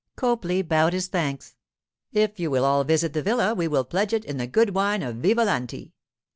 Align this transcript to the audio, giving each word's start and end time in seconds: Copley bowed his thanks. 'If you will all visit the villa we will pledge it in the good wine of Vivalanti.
Copley 0.15 0.63
bowed 0.63 0.93
his 0.93 1.09
thanks. 1.09 1.57
'If 2.11 2.39
you 2.39 2.49
will 2.49 2.65
all 2.65 2.83
visit 2.83 3.13
the 3.13 3.21
villa 3.21 3.53
we 3.53 3.67
will 3.67 3.85
pledge 3.85 4.13
it 4.13 4.25
in 4.25 4.37
the 4.37 4.47
good 4.47 4.71
wine 4.73 5.03
of 5.03 5.17
Vivalanti. 5.17 5.91